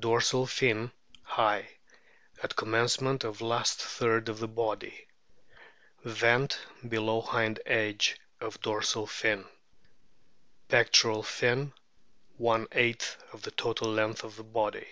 [0.00, 0.90] Dorsal fin
[1.22, 1.68] high
[2.42, 5.06] at com mencement of last third of body.
[6.02, 9.44] Vent below hind edcve of dorsal fin.
[10.68, 12.40] Pectoral fin *
[13.32, 14.88] of total length O o O of body.